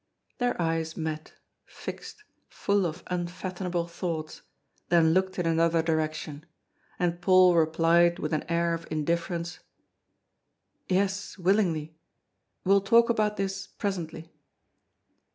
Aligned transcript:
Their 0.39 0.59
eyes 0.59 0.97
met, 0.97 1.33
fixed, 1.63 2.23
full 2.49 2.87
of 2.87 3.03
unfathomable 3.05 3.85
thoughts, 3.85 4.41
then 4.89 5.13
looked 5.13 5.37
in 5.37 5.45
another 5.45 5.83
direction. 5.83 6.43
And 6.97 7.21
Paul 7.21 7.53
replied 7.53 8.17
with 8.17 8.33
an 8.33 8.43
air 8.49 8.73
of 8.73 8.87
indifference: 8.91 9.59
"Yes, 10.89 11.37
willingly. 11.37 11.99
We'll 12.65 12.81
talk 12.81 13.11
about 13.11 13.37
this 13.37 13.67
presently." 13.67 14.33